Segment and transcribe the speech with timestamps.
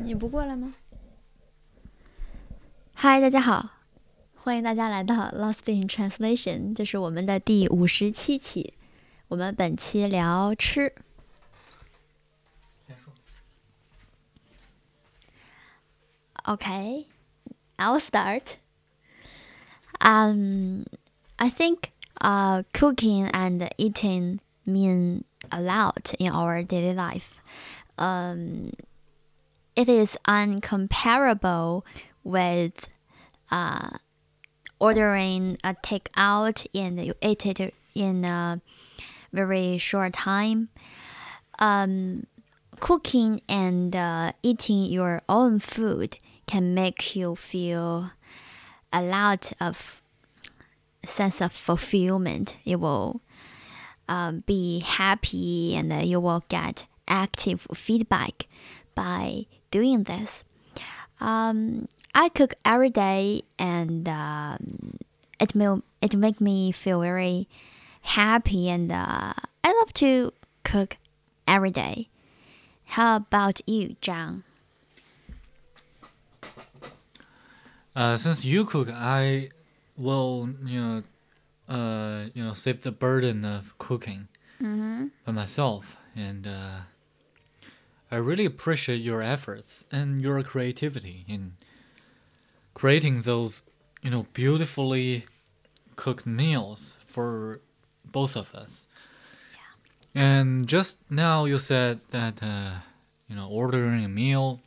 [0.00, 0.73] 你不过来吗？
[2.93, 3.69] 嗨，大家好，
[4.35, 8.73] 欢迎大家来到 Lost in Translation，这是我们的第五十七期。
[9.27, 10.93] 我们本期聊吃。
[16.43, 17.05] Okay,
[17.77, 18.57] I'll start.
[19.99, 20.85] Um,
[21.37, 27.39] I think uh, cooking and eating mean a lot in our daily life.
[27.97, 28.71] Um,
[29.81, 31.83] it is uncomparable
[32.23, 32.87] with
[33.49, 33.89] uh,
[34.79, 38.61] ordering a takeout and you eat it in a
[39.33, 40.69] very short time.
[41.57, 42.27] Um,
[42.79, 48.11] cooking and uh, eating your own food can make you feel
[48.93, 50.03] a lot of
[51.07, 52.55] sense of fulfillment.
[52.63, 53.21] You will
[54.07, 58.45] um, be happy and you will get active feedback
[58.93, 60.45] by doing this.
[61.19, 64.97] Um, I cook every day, and um,
[65.39, 67.47] it will it make me feel very
[68.01, 70.97] happy, and uh, I love to cook
[71.47, 72.09] every day.
[72.85, 74.43] How about you, Zhang?
[77.95, 79.49] Uh, since you cook, I
[79.97, 81.03] will you know,
[81.67, 84.27] uh, you know, save the burden of cooking
[84.61, 85.07] Mm-hmm.
[85.25, 86.81] by myself, and uh,
[88.11, 91.53] I really appreciate your efforts and your creativity in
[92.73, 93.61] creating those,
[94.01, 95.25] you know, beautifully
[95.95, 97.61] cooked meals for
[98.03, 98.85] both of us.
[100.13, 102.71] And just now you said that uh,
[103.27, 104.59] you know ordering a meal.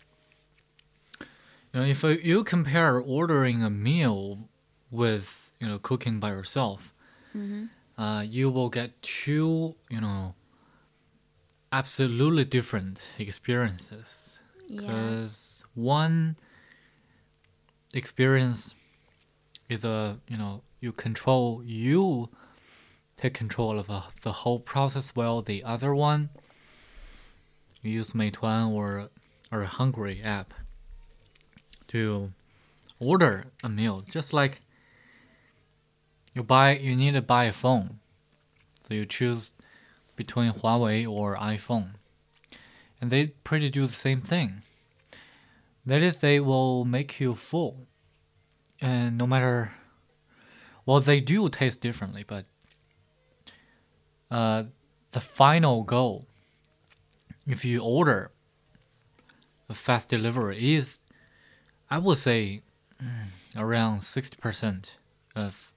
[1.72, 4.48] You know, if you compare ordering a meal
[4.90, 6.90] with you know cooking by yourself,
[7.36, 8.00] Mm-hmm.
[8.00, 10.34] uh, you will get two you know
[11.74, 14.38] absolutely different experiences.
[14.68, 14.80] Yes.
[14.80, 16.36] Because one
[17.92, 18.74] experience
[19.68, 22.28] is a you know you control you
[23.16, 26.28] take control of uh, the whole process while the other one
[27.82, 29.08] you use Meituan or
[29.52, 30.52] or a Hungry app
[31.88, 32.32] to
[32.98, 34.60] order a meal just like
[36.34, 38.00] you buy you need to buy a phone
[38.86, 39.54] so you choose
[40.16, 41.94] between Huawei or iPhone.
[43.00, 44.62] And they pretty do the same thing.
[45.84, 47.86] That is they will make you full.
[48.80, 49.72] And no matter
[50.86, 52.46] well they do taste differently but
[54.30, 54.64] uh,
[55.12, 56.26] the final goal
[57.46, 58.30] if you order
[59.68, 60.98] a fast delivery is
[61.90, 62.62] i would say
[63.02, 64.86] mm, around 60%
[65.36, 65.72] of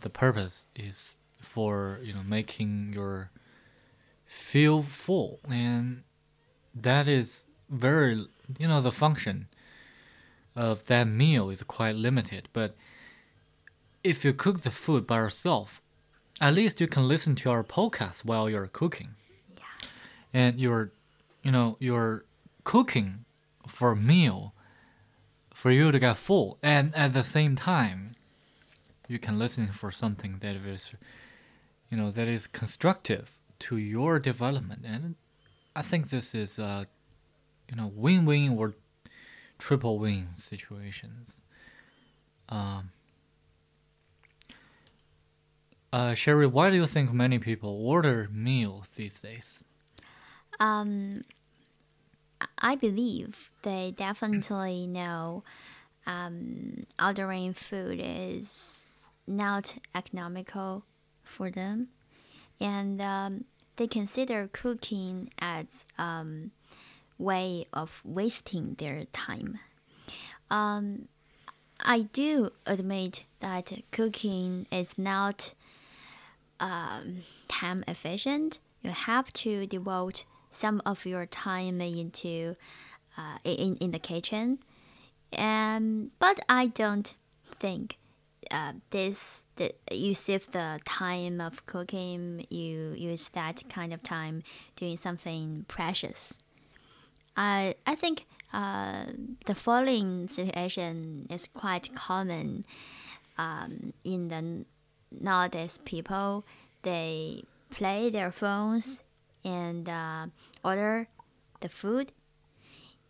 [0.00, 1.16] the purpose is
[1.54, 3.30] for you know making your
[4.24, 5.40] feel full.
[5.48, 6.02] And
[6.74, 8.26] that is very
[8.58, 9.48] you know the function
[10.54, 12.48] of that meal is quite limited.
[12.52, 12.76] But
[14.02, 15.80] if you cook the food by yourself
[16.40, 19.14] at least you can listen to our podcast while you're cooking.
[19.56, 19.88] Yeah.
[20.34, 20.90] and you're
[21.42, 22.24] you know you're
[22.64, 23.24] cooking
[23.66, 24.52] for a meal
[25.54, 26.58] for you to get full.
[26.62, 28.12] And at the same time
[29.08, 30.92] you can listen for something that is
[31.96, 34.84] you know that is constructive to your development.
[34.84, 35.14] And
[35.74, 36.84] i think this is uh
[37.70, 38.74] you know win-win or
[39.58, 41.42] triple win situations.
[42.50, 42.90] Um
[45.92, 49.64] uh, Sherry, why do you think many people order meals these days?
[50.60, 51.24] Um,
[52.58, 55.42] I believe they definitely know
[56.06, 58.84] um, ordering food is
[59.26, 60.84] not economical
[61.36, 61.88] for them,
[62.60, 63.44] and um,
[63.76, 66.50] they consider cooking as um,
[67.18, 69.58] way of wasting their time.
[70.50, 71.08] Um,
[71.80, 75.52] I do admit that cooking is not
[76.58, 78.58] um, time efficient.
[78.82, 82.56] You have to devote some of your time into
[83.18, 84.58] uh, in in the kitchen,
[85.32, 87.14] and but I don't
[87.58, 87.98] think
[88.50, 92.46] uh, this that you save the time of cooking.
[92.50, 94.42] You use that kind of time
[94.76, 96.38] doing something precious.
[97.36, 99.06] I I think uh,
[99.46, 102.64] the following situation is quite common
[103.38, 104.64] um, in the
[105.20, 106.44] nowadays people
[106.82, 109.02] they play their phones
[109.44, 110.26] and uh,
[110.64, 111.08] order
[111.60, 112.12] the food.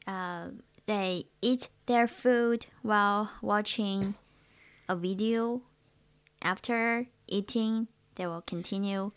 [0.07, 0.49] Uh,
[0.87, 4.15] they eat their food while watching
[4.89, 5.63] a video.
[6.43, 9.13] After eating, they will continue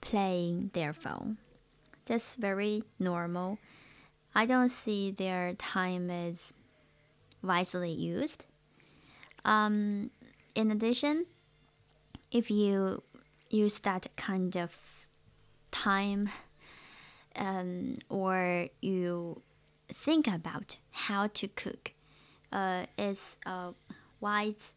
[0.00, 1.38] playing their phone.
[2.06, 3.58] That's very normal.
[4.34, 6.54] I don't see their time is
[7.42, 8.46] wisely used.
[9.44, 10.10] Um,
[10.54, 11.26] in addition,
[12.30, 13.02] if you
[13.48, 14.76] use that kind of
[15.70, 16.30] time
[17.36, 19.42] um, or you
[19.92, 21.92] think about how to cook,
[22.52, 23.72] uh, it's a
[24.20, 24.74] wise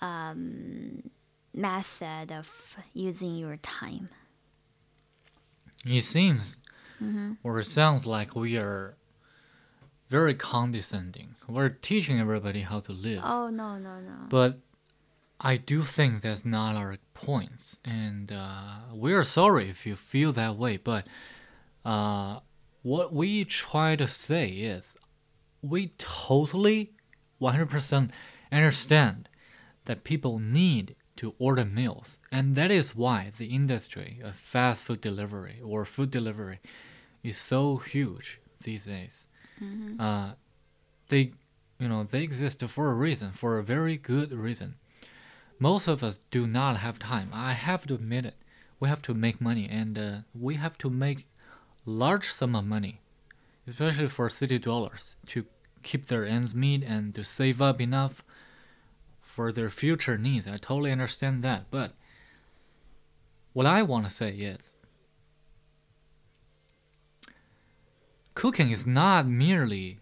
[0.00, 1.10] um,
[1.54, 4.08] method of using your time.
[5.86, 6.58] It seems
[7.02, 7.32] Mm-hmm.
[7.42, 8.94] or it sounds like we are
[10.08, 11.34] very condescending.
[11.48, 13.20] We're teaching everybody how to live.
[13.24, 14.12] Oh no no no!
[14.28, 14.60] But
[15.40, 20.56] I do think that's not our points, and uh, we're sorry if you feel that
[20.56, 20.76] way.
[20.76, 21.06] But
[21.84, 22.38] uh,
[22.82, 24.96] what we try to say is,
[25.62, 26.92] we totally,
[27.38, 28.12] one hundred percent
[28.54, 29.28] understand
[29.84, 35.00] that people need to order meals, and that is why the industry of fast food
[35.00, 36.58] delivery or food delivery
[37.22, 39.26] is so huge these days.
[40.00, 40.32] Uh,
[41.08, 41.32] they,
[41.78, 44.74] you know, they exist for a reason, for a very good reason.
[45.58, 47.28] Most of us do not have time.
[47.32, 48.34] I have to admit it.
[48.80, 51.26] We have to make money, and uh, we have to make
[51.86, 53.00] large sum of money,
[53.66, 55.46] especially for city dwellers, to
[55.82, 58.24] keep their ends meet and to save up enough
[59.34, 60.46] for their future needs.
[60.46, 61.90] I totally understand that, but
[63.52, 64.76] what I want to say is
[68.34, 69.98] cooking is not merely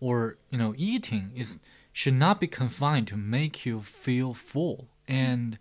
[0.00, 1.60] or you know eating is
[1.92, 4.88] should not be confined to make you feel full.
[5.06, 5.56] And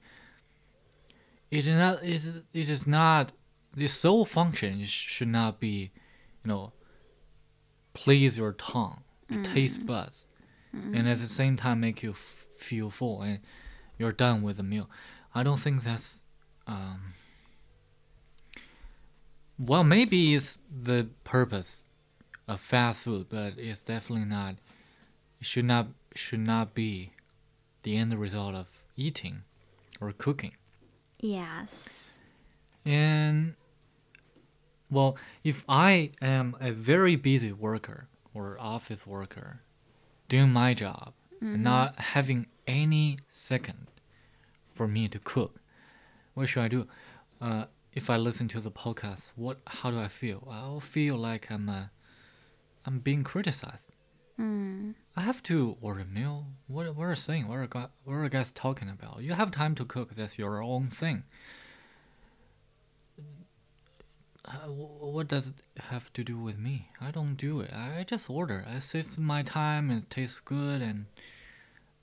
[1.51, 3.31] it is not it is, it is not
[3.75, 5.91] the sole function should not be
[6.43, 6.73] you know
[7.93, 9.03] please your tongue.
[9.29, 9.53] Your mm.
[9.53, 10.27] taste buds
[10.73, 13.39] and at the same time make you f- feel full and
[13.97, 14.89] you're done with the meal
[15.33, 16.21] i don't think that's
[16.67, 17.13] um
[19.59, 21.83] well maybe it's the purpose
[22.47, 24.55] of fast food but it's definitely not
[25.39, 27.11] it should not should not be
[27.83, 29.43] the end result of eating
[29.99, 30.53] or cooking
[31.19, 32.19] Yes.
[32.85, 33.55] and
[34.89, 39.59] well, if I am a very busy worker or office worker
[40.27, 43.87] doing my job and not having any second
[44.73, 45.61] for me to cook,
[46.33, 46.87] what should I do?
[47.41, 50.47] Uh, if I listen to the podcast, what how do I feel?
[50.51, 51.85] I'll feel like I'm uh,
[52.85, 53.89] I'm being criticized.
[54.39, 54.93] Mm.
[55.15, 56.45] I have to order a meal.
[56.67, 57.47] What what are you saying?
[57.47, 59.23] What are, what are you guys talking about?
[59.23, 60.15] You have time to cook.
[60.15, 61.23] That's your own thing.
[64.47, 65.55] Uh, what does it
[65.91, 66.89] have to do with me?
[67.01, 67.71] I don't do it.
[67.73, 68.65] I just order.
[68.67, 69.91] I save my time.
[69.91, 71.05] It tastes good, and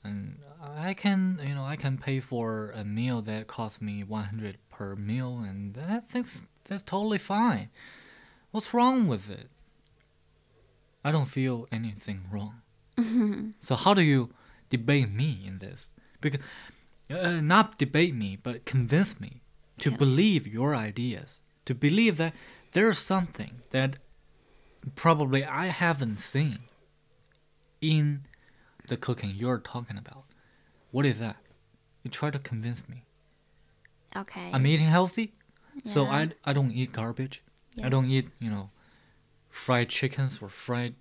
[0.02, 4.24] and I can you know I can pay for a meal that costs me one
[4.24, 7.70] hundred per meal, and that, that's that's totally fine.
[8.50, 9.48] What's wrong with it?
[11.02, 12.60] I don't feel anything wrong.
[13.60, 14.30] So how do you
[14.68, 15.90] debate me in this?
[16.20, 16.40] Because
[17.10, 19.40] uh, not debate me, but convince me
[19.78, 19.96] to Yeah.
[19.96, 22.34] believe your ideas, to believe that
[22.72, 23.96] there's something that
[24.94, 26.60] probably I haven't seen
[27.80, 28.22] in
[28.86, 30.24] the cooking you're talking about.
[30.90, 31.36] What is that?
[32.02, 33.04] You try to convince me.
[34.16, 34.50] Okay.
[34.52, 35.32] I'm eating healthy,
[35.84, 37.42] so I I don't eat garbage.
[37.82, 38.70] I don't eat you know
[39.50, 40.94] fried chickens or fried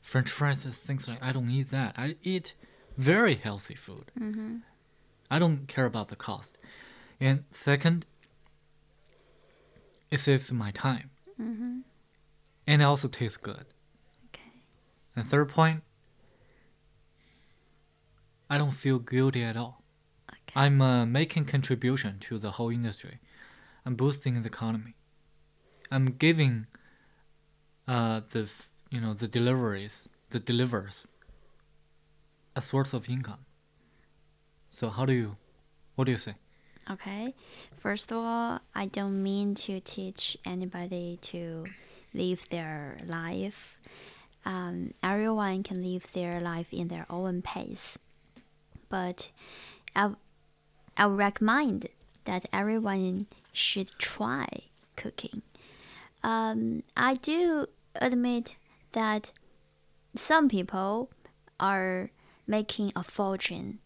[0.00, 1.22] French fries and things like.
[1.22, 1.94] I don't eat that.
[1.96, 2.54] I eat
[2.96, 4.10] very healthy food.
[4.18, 4.56] Mm-hmm.
[5.30, 6.58] I don't care about the cost.
[7.20, 8.06] And second,
[10.10, 11.78] it saves my time, Mm-hmm.
[12.66, 13.64] and it also tastes good.
[14.28, 14.52] Okay.
[15.16, 15.82] And third point,
[18.48, 19.82] I don't feel guilty at all.
[20.30, 20.54] Okay.
[20.56, 23.18] I'm uh, making contribution to the whole industry.
[23.86, 24.94] I'm boosting the economy.
[25.90, 26.66] I'm giving
[27.88, 31.06] uh, the f- you know the deliveries the delivers
[32.54, 33.44] a source of income.
[34.70, 35.36] So how do you
[35.94, 36.34] what do you say?
[36.90, 37.34] Okay.
[37.76, 41.66] First of all, I don't mean to teach anybody to
[42.14, 43.78] live their life.
[44.44, 47.98] Um, everyone can live their life in their own pace.
[48.88, 49.30] But
[49.94, 50.10] I,
[50.96, 51.88] I recommend
[52.24, 54.46] that everyone should try
[54.96, 55.42] cooking.
[56.22, 58.56] Um, I do admit
[58.92, 59.32] that
[60.14, 61.10] some people
[61.58, 62.10] are
[62.46, 63.78] making a fortune.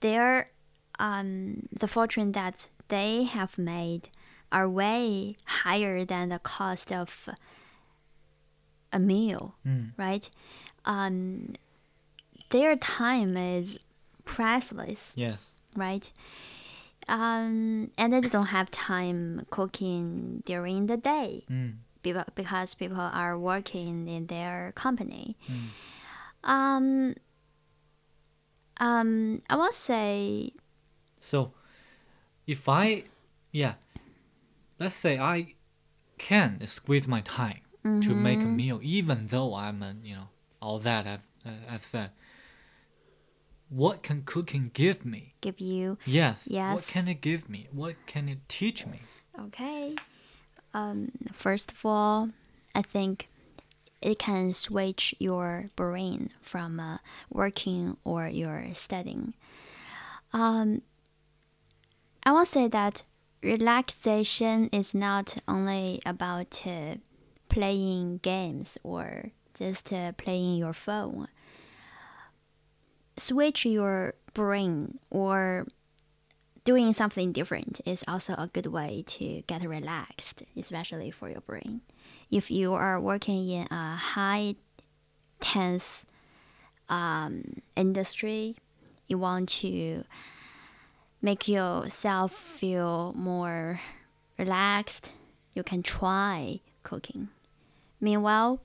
[0.00, 0.50] Their
[0.98, 4.10] um, the fortune that they have made
[4.52, 7.28] are way higher than the cost of
[8.92, 9.92] a meal, Mm.
[9.96, 10.28] right?
[10.84, 11.54] Um,
[12.50, 13.78] their time is
[14.24, 15.54] priceless, Yes.
[15.76, 16.10] right?
[17.08, 21.44] Um, and they don't have time cooking during the day.
[21.50, 21.74] Mm.
[22.34, 25.36] because people are working in their company.
[25.46, 25.66] Mm.
[26.44, 27.14] Um,
[28.78, 30.52] um, I will say
[31.20, 31.52] So,
[32.50, 33.04] if I,
[33.52, 33.74] yeah,
[34.80, 35.54] let's say I
[36.18, 37.60] can squeeze my time
[38.02, 38.56] to make a Mhm.
[38.56, 40.28] meal, even though I'm, a, you know,
[40.60, 41.26] all that I've,
[41.68, 42.10] I've said.
[43.68, 45.34] What can cooking give me?
[45.40, 46.48] give you Yes.
[46.50, 46.74] Yes.
[46.74, 47.68] What can it give me?
[47.70, 49.00] What can it teach me?
[49.38, 49.94] Okay.
[50.74, 52.30] Um, first of all,
[52.74, 53.28] I think
[54.02, 56.98] it can switch your brain from uh,
[57.30, 59.34] working or your studying.
[60.32, 60.82] Um,
[62.22, 63.04] I will say that
[63.42, 66.96] relaxation is not only about uh,
[67.48, 71.28] playing games or just uh, playing your phone.
[73.16, 75.66] Switch your brain or
[76.64, 81.80] doing something different is also a good way to get relaxed, especially for your brain.
[82.30, 84.56] If you are working in a high
[85.40, 86.04] tense
[86.88, 88.56] um, industry,
[89.08, 90.04] you want to
[91.22, 93.80] make yourself feel more
[94.38, 95.12] relaxed,
[95.54, 97.28] you can try cooking.
[98.00, 98.60] Meanwhile,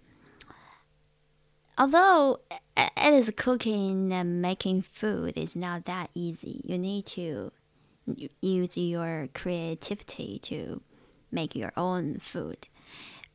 [1.78, 2.40] although
[2.78, 7.52] it is cooking and making food is not that easy, you need to
[8.42, 10.82] use your creativity to
[11.32, 12.68] make your own food.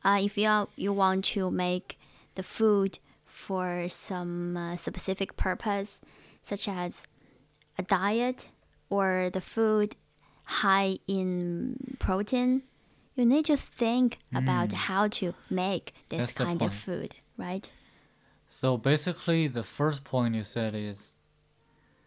[0.03, 1.99] Uh, if you are, you want to make
[2.35, 6.01] the food for some uh, specific purpose,
[6.41, 7.07] such as
[7.77, 8.47] a diet
[8.91, 9.95] or the food
[10.43, 12.61] high in protein,
[13.15, 14.73] you need to think about Mm.
[14.89, 17.65] how to make this That's kind of food, right?
[18.49, 21.15] So basically, the first point you said is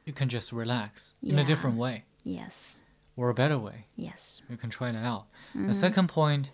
[0.07, 2.81] you can just relax in a different way Yes,
[3.17, 3.87] or a better way.
[3.97, 4.43] yes.
[4.51, 5.25] You can try it out.
[5.55, 5.69] Mm-hmm.
[5.69, 6.51] The second point,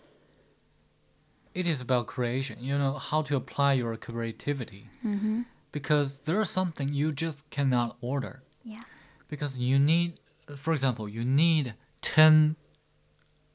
[1.54, 2.56] it is about creation.
[2.62, 5.42] You know how to apply your creativity Mm-hmm.
[5.72, 8.84] because there is something you just cannot order Yeah.
[9.30, 10.20] Because you need,
[10.56, 12.56] for example, you need ten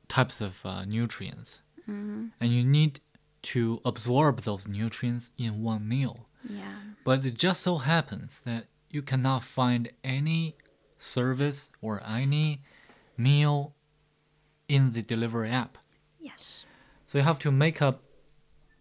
[0.07, 2.27] types of uh, nutrients, Mm-hmm.
[2.41, 2.99] and you need
[3.43, 6.27] to absorb those nutrients in one meal.
[6.49, 6.77] Yeah.
[7.03, 10.55] But it just so happens that you cannot find any
[10.97, 12.63] service or any
[13.17, 13.75] meal
[14.67, 15.77] in the delivery app.
[16.19, 16.65] Yes.
[17.05, 18.01] So you have to make up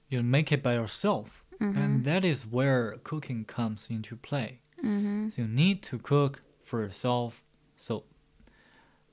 [0.08, 1.44] you make it by yourself.
[1.60, 1.78] Mm-hmm.
[1.78, 4.60] And that is where cooking comes into play.
[4.82, 5.28] Mm-hmm.
[5.30, 6.40] So you need to cook
[6.74, 7.42] for yourself.
[7.76, 8.02] So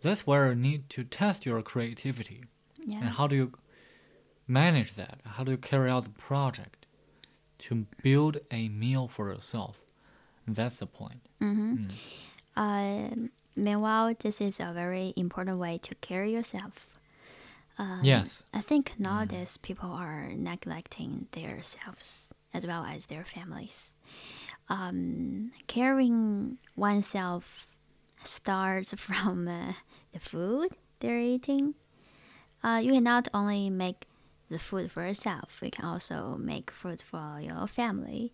[0.02, 2.46] that's where you need to test your creativity.
[2.84, 3.02] Yeah.
[3.02, 3.52] And how do you
[4.48, 5.20] manage that?
[5.26, 6.88] How do you carry out the project
[7.66, 9.76] to build a meal for yourself?
[10.48, 11.22] That's the point.
[11.40, 11.74] Mm-hmm.
[11.76, 11.92] Mm.
[12.58, 17.00] Uh, meanwhile, this is a very important way to carry yourself.
[17.78, 18.44] Um, Yes.
[18.54, 23.94] I think nowadays people are neglecting their selves as well as their families.
[24.72, 27.68] Um, caring oneself
[28.24, 29.74] starts from uh,
[30.14, 30.70] the food
[31.02, 31.76] they're eating.
[32.64, 34.06] Uh, you can not only make
[34.50, 38.32] the food for yourself, you can also make food for your family.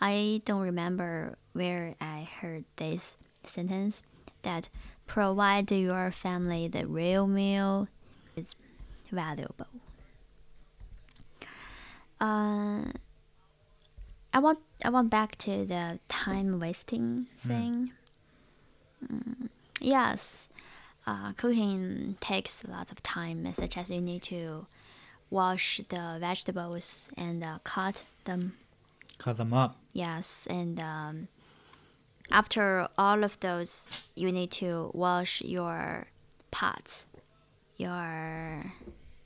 [0.00, 4.02] I don't remember where I heard this sentence
[4.42, 4.70] that
[5.06, 7.88] provide your family the real meal
[8.34, 8.54] is
[9.12, 9.66] valuable.
[12.18, 12.92] Uh,
[14.32, 17.92] I want I want back to the time wasting thing.
[19.04, 19.48] Mm,
[19.80, 20.48] yes,
[21.06, 24.66] uh, cooking takes lots of time, such as you need to
[25.30, 28.54] wash the vegetables and uh, cut them
[29.18, 29.76] Cut them up.
[29.92, 31.28] Yes, and um,
[32.30, 36.08] after all of those, you need to wash your
[36.50, 37.06] pots,
[37.76, 38.72] your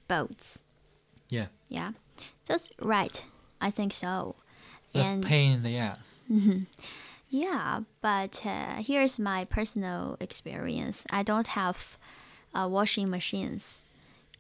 [0.07, 0.63] boats.
[1.29, 1.47] Yeah.
[1.69, 1.93] Yeah,
[2.47, 3.25] that's right.
[3.61, 4.37] I think so.
[4.93, 6.21] That's pain in the ass.
[7.29, 11.07] yeah, but uh, here's my personal experience.
[11.11, 11.97] I don't have
[12.55, 13.85] uh, washing machines.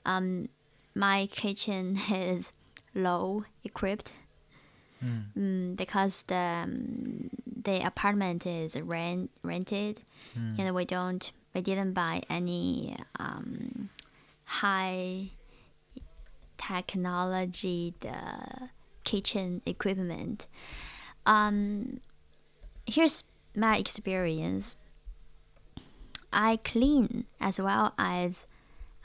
[0.04, 0.48] Um,
[0.94, 2.52] my kitchen is
[2.94, 4.12] low equipped
[5.02, 5.24] Mm.
[5.34, 7.30] mm, because the um,
[7.64, 10.02] the apartment is rent rented,
[10.38, 10.58] Mm.
[10.58, 13.88] and we don't we didn't buy any um,
[14.44, 15.30] high
[16.58, 18.68] technology the
[19.04, 20.46] kitchen equipment.
[21.26, 22.00] Um,
[22.86, 24.76] here's my experience.
[26.32, 28.46] I clean as well as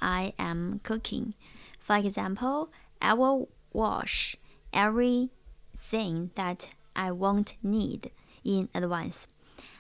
[0.02, 1.34] I am cooking.
[1.80, 2.72] For example,
[3.02, 4.36] I will wash
[4.74, 8.12] everything that I won't need
[8.44, 9.28] in advance.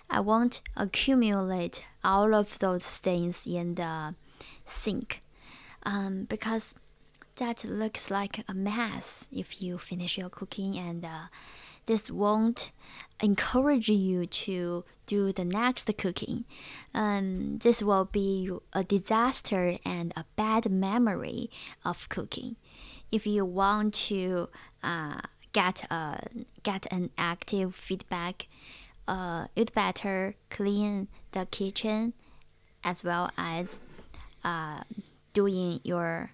[0.10, 4.16] I won't accumulate all of those things in the
[4.66, 5.22] sink
[5.84, 6.76] um, because
[7.38, 11.28] that looks like a mess if you finish your cooking and uh,
[11.86, 12.72] this won't
[13.22, 16.46] encourage you to do the next cooking.
[16.94, 21.50] Um, this will be a disaster and a bad memory
[21.84, 22.56] of cooking.
[23.12, 24.50] If you want to
[24.84, 25.22] uh,
[25.54, 26.28] get a
[26.64, 28.48] get an active feedback,
[29.08, 32.14] uh, you'd better clean the kitchen
[32.84, 33.82] as well as
[34.44, 34.82] uh,
[35.34, 36.30] doing your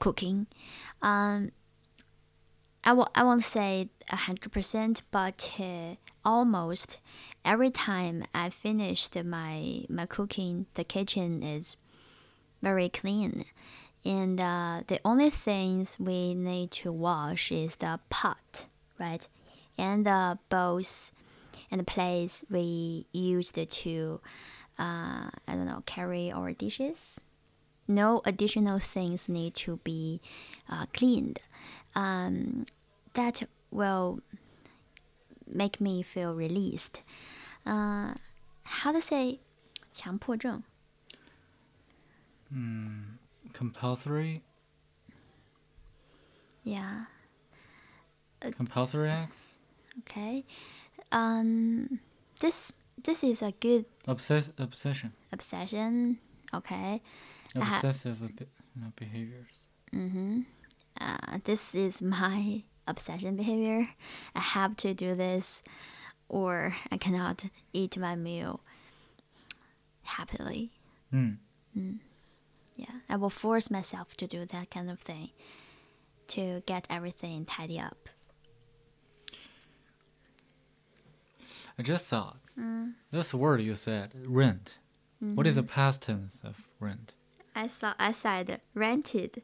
[0.00, 0.48] cooking.
[1.00, 1.52] Um,
[2.82, 6.98] I w- I won't say a hundred percent, but uh, almost
[7.44, 11.76] every time I finished my my cooking, the kitchen is
[12.62, 13.44] very clean,
[14.04, 18.66] and uh, the only things we need to wash is the pot,
[18.98, 19.28] right,
[19.78, 21.12] and the bowls
[21.70, 24.20] and the plates we used to,
[24.78, 27.20] uh, I don't know, carry our dishes
[27.89, 30.19] No additional things need to be
[30.69, 31.39] uh, cleaned
[31.95, 32.65] um,
[33.13, 34.19] that will
[35.47, 37.01] make me feel released.
[37.65, 38.15] Uh,
[38.63, 39.39] how to say
[39.93, 40.63] 强迫症?
[43.53, 44.41] Compulsory,
[46.63, 47.05] Yeah.
[48.57, 49.57] compulsory acts,
[49.99, 50.43] Okay.
[51.11, 51.99] Um,
[52.41, 56.17] this this is a good obsess, obsession, obsession.
[56.53, 57.01] Okay.
[57.56, 59.68] Ha- obsessive know, behaviors.
[59.94, 60.40] Mm-hmm.
[61.00, 63.84] Uh, this is my obsession behavior.
[64.34, 65.62] I have to do this,
[66.28, 68.60] or I cannot eat my meal
[70.02, 70.70] happily.
[71.12, 71.38] Mm.
[72.76, 75.30] Yeah, I will force myself to do that kind of thing
[76.28, 78.08] to get everything tidy up.
[81.78, 82.38] I just thought
[83.10, 84.78] this word you said, rent.
[85.18, 85.34] Hmm.
[85.34, 87.12] What is the past tense of rent?
[87.62, 89.42] I saw I said rented,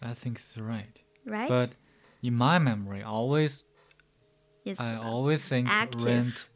[0.00, 0.96] I think it's right.
[1.26, 1.48] right?
[1.48, 1.70] But
[2.22, 3.64] in my memory, always
[4.64, 6.46] it's I always think active rent.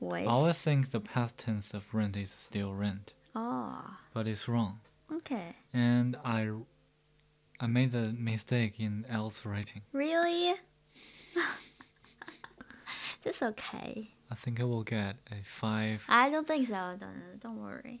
[0.00, 0.26] voice.
[0.26, 3.84] I always think the past tense of rent is still rent, Oh,
[4.14, 4.80] but it's wrong.
[5.18, 5.54] okay.
[5.72, 6.50] And I,
[7.60, 9.82] I made the mistake in IELTS writing.
[9.92, 10.54] Really?
[13.22, 14.10] That's okay.
[14.30, 16.02] I think I will get a five.
[16.08, 16.96] I don't think so.
[16.98, 18.00] Don't don't worry.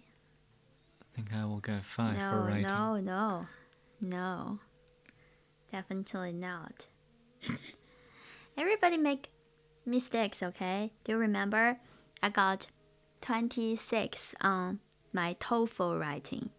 [1.12, 2.62] I think I will get five for No, writing.
[2.62, 3.46] no, no,
[4.00, 4.58] no.
[5.70, 6.88] Definitely not.
[8.56, 9.30] Everybody make
[9.86, 10.92] mistakes, okay?
[11.04, 11.78] Do you remember?
[12.22, 12.68] I got
[13.22, 14.80] 26 on
[15.12, 16.50] my TOEFL writing.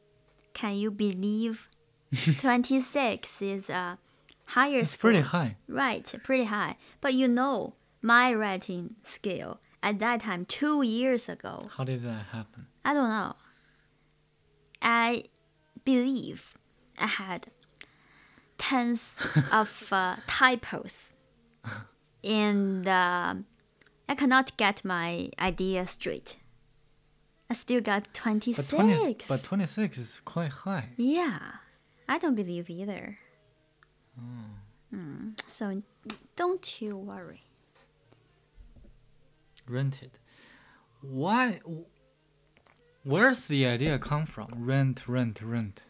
[0.53, 1.67] Can you believe
[2.39, 3.97] 26 is a
[4.45, 5.11] higher It's score?
[5.11, 5.57] pretty high.
[5.67, 6.77] Right, pretty high.
[7.01, 12.25] But you know, my writing skill at that time, two years ago, How did that
[12.31, 12.67] happen?
[12.85, 13.33] I don't know.
[14.83, 15.23] I
[15.85, 16.57] believe
[16.99, 17.47] I had
[18.57, 19.17] tons
[19.51, 21.15] of uh, typos,
[22.23, 23.35] and uh,
[24.09, 26.35] I cannot get my idea straight.
[27.49, 28.67] I still got But 26.
[28.69, 30.89] 20, but 26 is quite high.
[30.97, 31.39] yeah,
[32.09, 33.17] I don't believe either.
[34.89, 35.81] Hmm, So
[36.35, 37.41] don't you worry.
[39.67, 40.11] Rented.
[41.01, 41.59] Why?
[43.03, 44.47] Where's the idea come from?
[44.55, 45.81] Rent, rent, rent.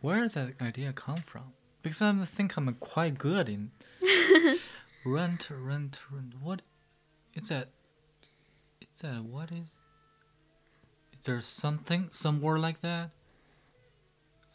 [0.00, 1.52] Where does that idea come from?
[1.82, 3.70] Because I think I'm quite good in
[5.04, 6.34] rent, rent, rent.
[6.40, 6.62] What?
[7.34, 7.68] It's that?
[8.80, 9.72] It's a what is?
[11.18, 13.10] Is there something, somewhere like that?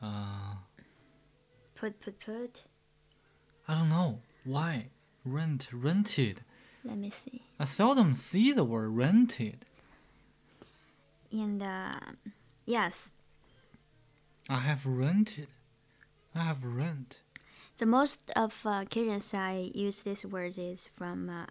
[0.02, 0.56] Uh,
[1.76, 2.64] Put, put, put.
[3.68, 4.20] I don't know.
[4.44, 4.88] Why?
[5.26, 6.42] Rent, rented.
[6.84, 7.42] Let me see.
[7.60, 9.66] I seldom see the word rented.
[11.32, 11.94] And uh,
[12.66, 13.14] yes,
[14.50, 15.48] I have rented.
[16.36, 17.20] I have rent.
[17.78, 21.46] the most of uh, occasions I use these words is from uh,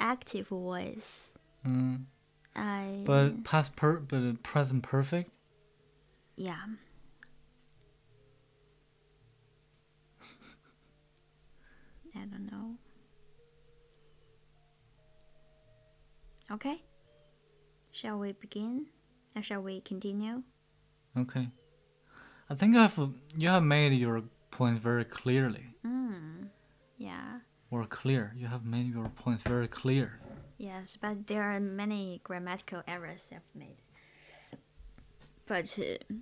[0.00, 1.32] active voice.
[1.66, 2.04] Mm.
[2.54, 5.30] I But past per but present perfect.
[6.36, 6.56] yeah.
[12.14, 12.76] I don't know.
[16.50, 16.82] Okay.
[17.90, 18.86] Shall we begin?
[19.36, 20.42] Or shall we continue?
[21.16, 21.48] Okay.
[22.48, 25.66] I think you have you have made your point very clearly.
[25.86, 26.48] Mm.
[26.96, 27.40] Yeah.
[27.70, 28.32] Or clear.
[28.34, 30.18] You have made your points very clear.
[30.56, 33.76] Yes, but there are many grammatical errors I've made.
[35.46, 36.14] But uh,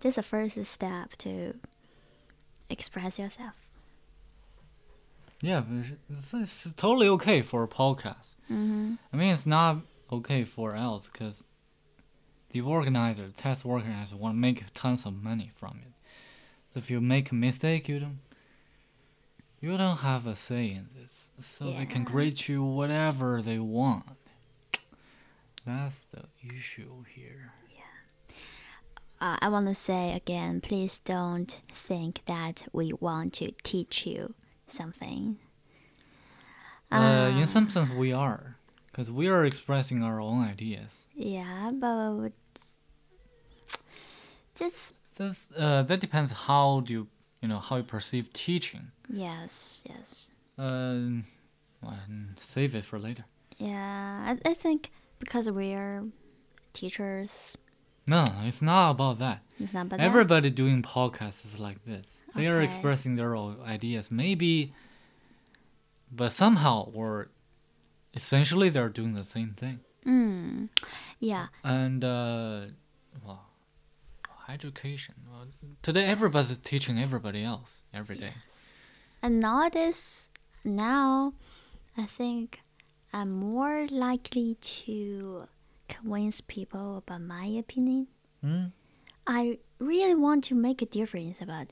[0.00, 1.54] this is the first step to
[2.70, 3.54] express yourself.
[5.40, 5.62] Yeah,
[6.10, 8.36] it's, it's totally okay for a podcast.
[8.50, 8.94] Mm-hmm.
[9.12, 9.78] I mean, it's not
[10.10, 11.44] okay for IELTS because
[12.50, 15.92] the organizer, test organizer, want to make tons of money from it.
[16.68, 18.20] So if you make a mistake, you don't
[19.60, 21.30] you don't have a say in this.
[21.40, 24.04] So they can grade you whatever they want.
[25.66, 26.24] That's the
[26.56, 27.52] issue here.
[27.74, 28.34] Yeah.
[29.20, 34.34] Uh, I want to say again, please don't think that we want to teach you
[34.66, 35.38] something.
[36.90, 38.56] Uh, in some sense, we are,
[38.98, 41.06] because we are expressing our own ideas.
[41.14, 42.30] Yeah, but
[44.56, 47.06] just This, uh, that depends how do you,
[47.40, 48.90] you know, how you perceive teaching.
[49.08, 50.32] yes, yes.
[50.58, 51.22] Uh,
[51.80, 51.96] well,
[52.40, 53.24] save it for later.
[53.58, 56.02] Yeah, I, I think because we're
[56.72, 57.56] teachers,
[58.08, 59.42] No, it's not about that.
[59.60, 62.26] it's not about Everybody doing podcasts is like this.
[62.34, 64.72] They are expressing their own ideas, maybe,
[66.10, 67.28] but somehow or
[68.14, 69.80] essentially they're doing the same thing.
[70.06, 70.68] Mm,
[71.20, 72.60] yeah, And uh,
[73.24, 73.46] well,
[74.48, 75.14] education.
[75.30, 75.46] Well,
[75.82, 78.32] today everybody's teaching everybody else every day.
[78.46, 78.82] Yes.
[79.22, 80.30] and nowadays,
[80.64, 81.34] now,
[81.96, 82.60] I think
[83.12, 85.44] I'm more likely to
[85.88, 88.06] convince people about my opinion.
[88.42, 88.64] Hmm?
[89.26, 91.66] I really want to make a difference about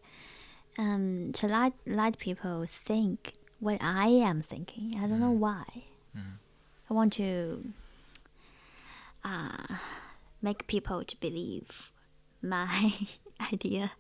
[0.79, 4.95] um to let let people think what I am thinking.
[4.99, 5.65] I don't know why.
[6.91, 7.73] I want to
[9.25, 9.77] uh
[10.43, 11.91] make people to believe
[12.43, 12.93] my
[13.53, 13.93] idea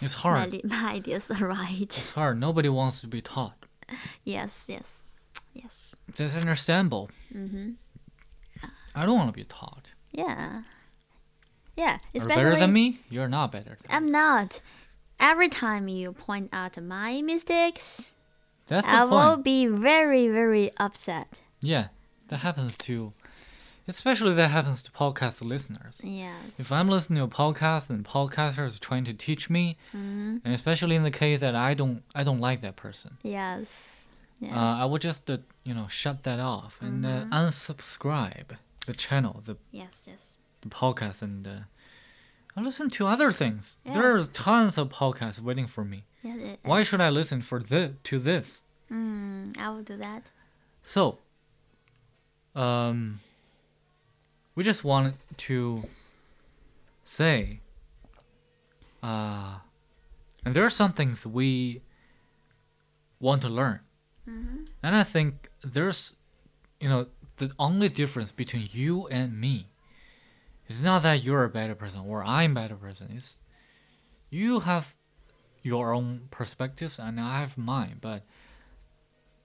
[0.00, 0.52] It's hard.
[0.52, 1.80] li- my ideas are right.
[1.80, 2.38] It's hard.
[2.38, 3.66] Nobody wants to be taught.
[4.24, 5.04] yes, yes.
[5.52, 5.94] Yes.
[6.16, 7.10] That's understandable.
[7.32, 7.74] Mhm.
[8.94, 9.88] I don't want to be taught.
[10.12, 10.62] Yeah.
[11.76, 12.42] Yeah, especially.
[12.42, 13.00] Are better than me?
[13.10, 14.60] You're not better than I'm not.
[15.18, 18.14] Every time you point out my mistakes,
[18.66, 19.44] That's I will point.
[19.44, 21.42] be very, very upset.
[21.64, 21.88] Yeah,
[22.28, 23.12] that happens to,
[23.88, 26.00] especially that happens to podcast listeners.
[26.04, 26.58] Yes.
[26.60, 30.40] If I'm listening to a podcast and podcaster is trying to teach me, Mhm.
[30.44, 34.06] and especially in the case that I don't, I don't like that person, Yes.
[34.40, 34.52] Yes.
[34.52, 39.42] uh, I would just, uh, you know, shut that off and uh, unsubscribe the channel,
[39.44, 40.36] the, yes, yes.
[40.60, 41.50] the podcast, and uh,
[42.56, 43.76] I listen to other things.
[43.84, 46.04] There are tons of podcasts waiting for me.
[46.22, 48.60] Yeah, it- Why should I listen for the to this?
[48.90, 50.30] Mm, I will do that.
[50.82, 51.18] So,
[52.54, 53.20] um,
[54.54, 55.84] we just wanted to
[57.04, 57.60] say,
[59.02, 59.56] uh,
[60.44, 61.82] and there are some things we
[63.20, 63.80] want to learn,
[64.82, 66.14] and I think there's,
[66.80, 69.66] you know, the only difference between you and me
[70.68, 73.10] is not that you're a better person or I'm a better person.
[73.14, 73.36] It's
[74.30, 74.94] you have
[75.62, 78.24] your own perspectives and I have mine, but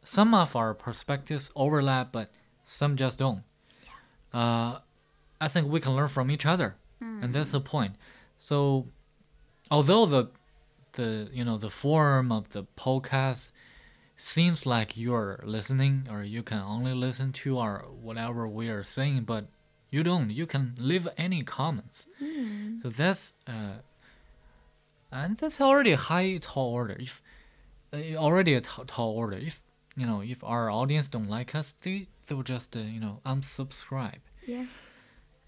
[0.03, 2.31] some of our perspectives overlap, but
[2.69, 3.41] some just don't.
[4.33, 4.79] Uh,
[5.41, 6.75] I think we can learn from each other,
[7.23, 7.95] and that's the point.
[8.37, 8.87] So,
[9.71, 10.29] although the
[10.93, 13.51] the you know the form of the podcast
[14.17, 19.23] seems like you're listening or you can only listen to our whatever we are saying,
[19.23, 19.45] but
[19.89, 20.29] you don't.
[20.29, 22.05] You can leave any comments.
[22.81, 23.77] So that's uh,
[25.11, 26.97] and that's already a high tall order.
[26.99, 27.21] If
[27.91, 29.37] uh, already a t- tall order.
[29.37, 29.61] If
[29.99, 33.19] you know, if our audience don't like us, they they will just uh, you know
[33.25, 34.21] unsubscribe.
[34.45, 34.65] Yeah.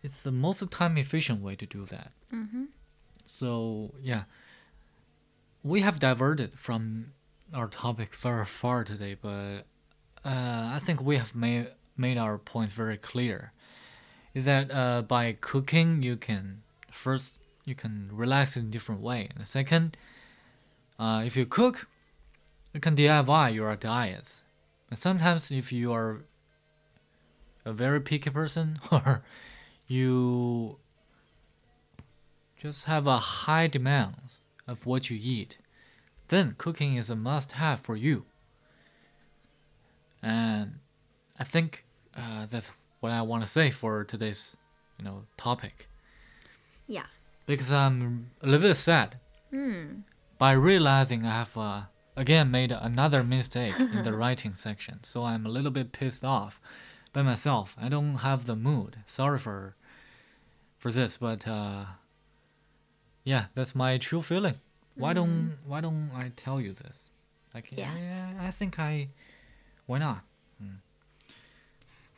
[0.04, 2.12] It's the most time efficient way to do that.
[2.34, 2.66] Mm-hmm.
[3.26, 4.24] So yeah,
[5.64, 7.14] we have diverted from
[7.54, 9.66] our topic very far today, but
[10.26, 13.54] uh, I think we have made made our points very clear.
[14.34, 19.30] Is that uh, by cooking you can first you can relax in a different way,
[19.36, 19.96] and second,
[21.00, 21.88] uh, if you cook,
[22.74, 24.44] you can DIY your diets.
[24.90, 26.24] And sometimes if you are
[27.66, 29.24] a very picky person or
[29.88, 30.78] you
[32.62, 35.58] just have a high demands of what you eat,
[36.28, 38.26] then cooking is a must-have for you.
[40.22, 40.80] And
[41.40, 44.56] I think uh, that's what I want to say for today's,
[44.98, 45.88] you know, topic.
[46.88, 47.06] Yeah.
[47.48, 49.18] Because I'm a little bit sad
[49.52, 50.04] Mm.
[50.38, 51.82] by realizing I have uh,
[52.15, 55.04] again made another mistake in the writing section.
[55.04, 56.60] So I'm a little bit pissed off
[57.13, 57.76] by myself.
[57.80, 58.97] I don't have the mood.
[59.06, 59.76] Sorry for
[60.78, 61.86] for this, but uh,
[63.24, 64.56] yeah, that's my true feeling.
[64.95, 67.12] Why don't Why don't I tell you this?
[67.54, 68.28] Like, Yes.
[68.39, 69.10] I, I think I.
[69.86, 70.21] Why not?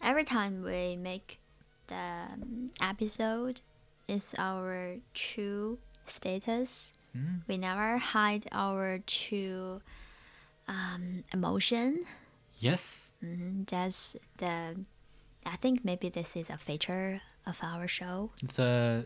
[0.01, 1.39] Every time we make
[1.87, 3.61] the um, episode,
[4.07, 6.91] is our true status.
[7.15, 7.41] Mm.
[7.47, 9.81] We never hide our true
[10.67, 12.05] um, emotion.
[12.59, 13.13] Yes.
[13.21, 14.75] hmm That's the.
[15.45, 18.31] I think maybe this is a feature of our show.
[18.43, 19.05] It's a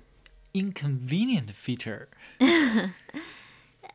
[0.54, 2.08] inconvenient feature.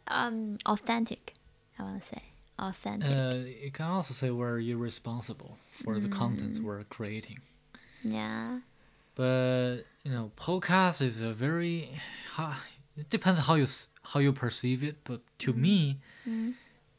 [0.08, 1.34] um authentic.
[1.78, 2.22] I want to say
[2.58, 3.10] authentic.
[3.10, 6.64] Uh, you can also say we're irresponsible for the contents Mm.
[6.64, 7.38] we're creating.
[8.04, 8.60] yeah.
[9.14, 11.90] But you know, podcast is a very.
[12.96, 13.66] It depends how you
[14.04, 14.96] how you perceive it.
[15.04, 16.54] But to me, Mm.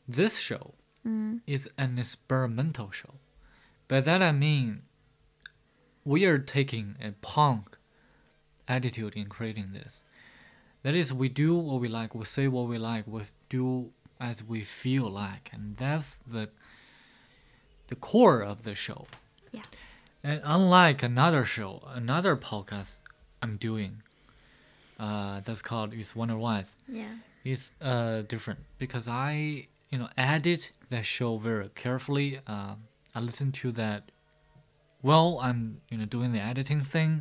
[0.08, 0.74] this show
[1.06, 1.42] Mm.
[1.46, 3.16] is an experimental show.
[3.88, 4.84] By that I mean,
[6.06, 7.78] we are taking a punk
[8.68, 10.04] attitude in creating this.
[10.84, 14.44] That is, we do what we like, we say what we like, we do as
[14.44, 16.50] we feel like, and that's the
[17.88, 19.08] the core of the show.
[19.52, 19.64] Yeah.
[20.24, 22.98] And unlike another show, another podcast
[23.42, 24.02] I'm doing,
[25.06, 27.14] uh, that's called "Is Wonder Wise," Yeah.
[27.52, 29.32] It's uh different because I
[29.92, 32.30] you know edit that show very carefully.
[32.56, 32.78] Um,
[33.16, 34.02] I listen to that.
[35.10, 37.12] Well, I'm you know doing the editing thing.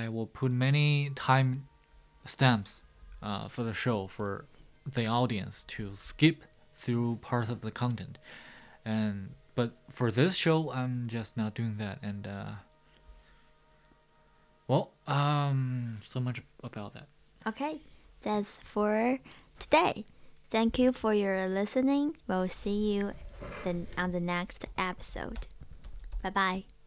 [0.00, 1.50] I will put many time
[2.24, 2.82] stamps
[3.22, 4.44] uh, for the show for
[4.98, 6.38] the audience to skip
[6.82, 8.18] through parts of the content,
[8.84, 9.14] and
[9.58, 11.98] but for this show, I'm just not doing that.
[12.02, 12.50] And uh,
[14.68, 17.08] well, um, so much about that.
[17.46, 17.80] Okay,
[18.20, 19.18] that's for
[19.58, 20.04] today.
[20.50, 22.16] Thank you for your listening.
[22.26, 23.12] We'll see you
[23.64, 25.46] then on the next episode.
[26.22, 26.77] Bye bye.